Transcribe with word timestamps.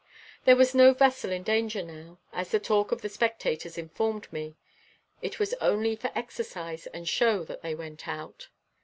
There 0.45 0.55
was 0.55 0.73
no 0.73 0.95
vessel 0.95 1.31
in 1.31 1.43
danger 1.43 1.83
now, 1.83 2.17
as 2.33 2.49
the 2.49 2.59
talk 2.59 2.91
of 2.91 3.03
the 3.03 3.07
spectators 3.07 3.77
informed 3.77 4.33
me; 4.33 4.55
it 5.21 5.37
was 5.39 5.53
only 5.61 5.95
for 5.95 6.09
exercise 6.15 6.87
and 6.87 7.07
show 7.07 7.43
that 7.43 7.61
they 7.61 7.75
went 7.75 8.07
out. 8.07 8.49